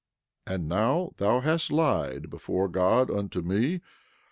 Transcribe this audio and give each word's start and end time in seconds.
11:25 0.47 0.55
And 0.55 0.67
now 0.67 1.11
thou 1.17 1.41
hast 1.41 1.71
lied 1.71 2.31
before 2.31 2.67
God 2.67 3.11
unto 3.11 3.43
me. 3.43 3.81